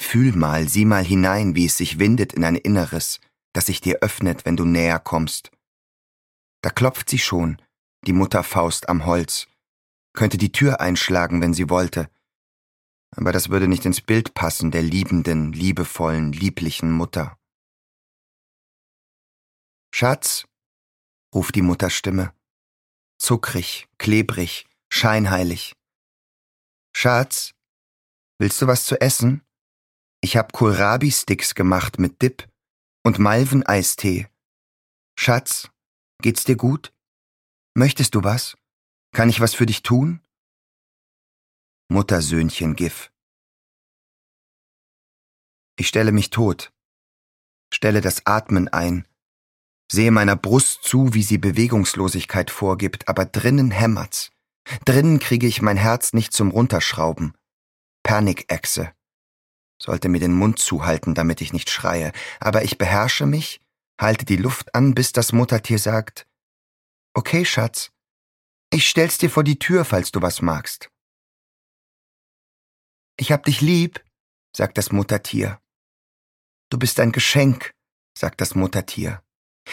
[0.00, 3.20] fühl mal, sieh mal hinein, wie es sich windet in ein Inneres,
[3.52, 5.50] das sich dir öffnet, wenn du näher kommst.
[6.62, 7.60] Da klopft sie schon,
[8.06, 9.48] die Mutterfaust am Holz,
[10.12, 12.08] könnte die Tür einschlagen, wenn sie wollte,
[13.16, 17.36] aber das würde nicht ins Bild passen der liebenden, liebevollen, lieblichen Mutter.
[19.92, 20.46] Schatz,
[21.34, 22.32] ruft die Mutterstimme.
[23.18, 25.76] Zuckrig, klebrig, scheinheilig.
[26.94, 27.54] Schatz,
[28.38, 29.42] willst du was zu essen?
[30.22, 32.48] Ich hab Kohlrabi-Sticks gemacht mit Dip
[33.04, 34.28] und Malven-Eistee.
[35.18, 35.70] Schatz,
[36.22, 36.92] geht's dir gut?
[37.74, 38.56] Möchtest du was?
[39.12, 40.20] Kann ich was für dich tun?
[41.92, 43.10] Muttersöhnchen Gif.
[45.76, 46.72] Ich stelle mich tot,
[47.74, 49.08] stelle das Atmen ein,
[49.90, 54.30] sehe meiner Brust zu, wie sie Bewegungslosigkeit vorgibt, aber drinnen hämmert's.
[54.84, 57.34] Drinnen kriege ich mein Herz nicht zum Runterschrauben.
[58.04, 58.92] Panikechse.
[59.82, 63.60] Sollte mir den Mund zuhalten, damit ich nicht schreie, aber ich beherrsche mich,
[64.00, 66.28] halte die Luft an, bis das Muttertier sagt,
[67.14, 67.90] Okay, Schatz,
[68.72, 70.88] ich stell's dir vor die Tür, falls du was magst.
[73.20, 74.02] Ich hab dich lieb,
[74.56, 75.60] sagt das Muttertier.
[76.70, 77.74] Du bist ein Geschenk,
[78.16, 79.22] sagt das Muttertier.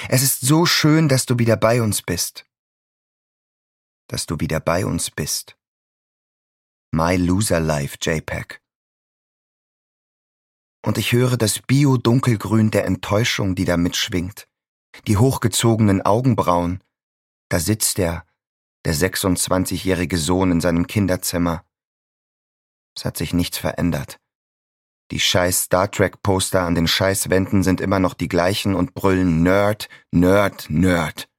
[0.09, 2.45] Es ist so schön, dass du wieder bei uns bist.
[4.10, 5.58] Dass du wieder bei uns bist.
[6.92, 8.61] My Loser Life JPEG.
[10.86, 14.50] Und ich höre das Bio-Dunkelgrün der Enttäuschung, die da mitschwingt.
[15.08, 16.83] Die hochgezogenen Augenbrauen.
[17.48, 18.26] Da sitzt er,
[18.83, 21.64] der 26-jährige Sohn in seinem Kinderzimmer
[22.97, 24.19] es hat sich nichts verändert.
[25.11, 28.93] Die scheiß Star Trek Poster an den scheiß Wänden sind immer noch die gleichen und
[28.93, 31.30] brüllen Nerd, Nerd, Nerd.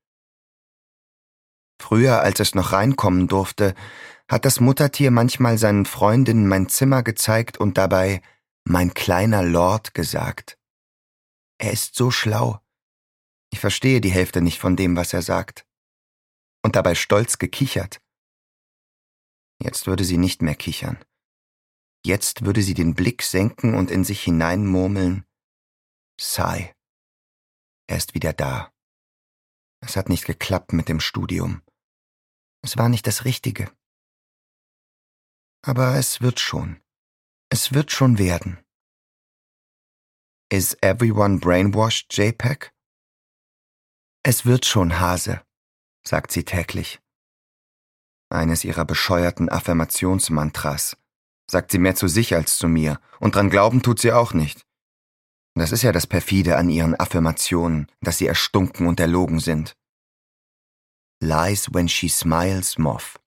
[1.80, 3.74] Früher, als es noch reinkommen durfte,
[4.28, 8.22] hat das Muttertier manchmal seinen Freundinnen mein Zimmer gezeigt und dabei
[8.64, 10.58] mein kleiner Lord gesagt.
[11.58, 12.60] Er ist so schlau.
[13.50, 15.66] Ich verstehe die Hälfte nicht von dem, was er sagt.
[16.62, 18.00] Und dabei stolz gekichert.
[19.62, 20.98] Jetzt würde sie nicht mehr kichern.
[22.08, 25.26] Jetzt würde sie den Blick senken und in sich hineinmurmeln.
[26.18, 26.74] Sai.
[27.86, 28.72] Er ist wieder da.
[29.80, 31.60] Es hat nicht geklappt mit dem Studium.
[32.62, 33.70] Es war nicht das Richtige.
[35.60, 36.80] Aber es wird schon.
[37.50, 38.58] Es wird schon werden.
[40.50, 42.72] Is everyone brainwashed, JPEG?
[44.22, 45.44] Es wird schon, Hase,
[46.06, 47.00] sagt sie täglich.
[48.30, 50.96] Eines ihrer bescheuerten Affirmationsmantras,
[51.50, 54.64] sagt sie mehr zu sich als zu mir, und dran glauben tut sie auch nicht.
[55.54, 59.74] Das ist ja das perfide an ihren Affirmationen, dass sie erstunken und erlogen sind.
[61.20, 63.18] Lies when she smiles, Moth.